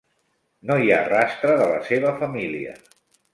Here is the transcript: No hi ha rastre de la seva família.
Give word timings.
No 0.69 0.77
hi 0.83 0.89
ha 0.95 1.01
rastre 1.09 1.59
de 1.59 1.67
la 1.73 1.77
seva 1.91 2.15
família. 2.23 2.75